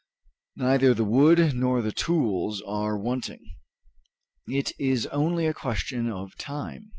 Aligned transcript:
Neither 0.55 0.95
the 0.95 1.05
wood 1.05 1.53
nor 1.55 1.83
the 1.83 1.91
tools 1.91 2.63
are 2.65 2.97
wanting. 2.97 3.57
It 4.47 4.71
is 4.79 5.05
only 5.05 5.45
a 5.45 5.53
question 5.53 6.09
of 6.09 6.35
time." 6.37 6.89